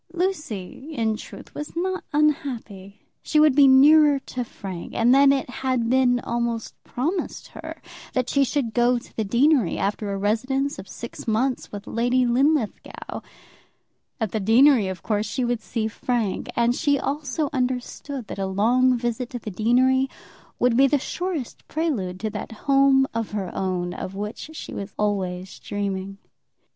[0.13, 3.01] Lucy, in truth, was not unhappy.
[3.21, 7.79] She would be nearer to Frank; and then it had been almost promised her
[8.13, 12.25] that she should go to the deanery, after a residence of six months with Lady
[12.25, 13.21] Linlithgow.
[14.19, 18.47] At the deanery of course she would see Frank; and she also understood that a
[18.47, 20.09] long visit to the deanery
[20.57, 24.95] would be the surest prelude to that home of her own of which she was
[24.97, 26.17] always dreaming.